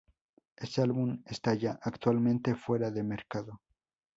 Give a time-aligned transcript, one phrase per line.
[0.55, 3.61] Este álbum está ya, actualmente, fuera de mercado.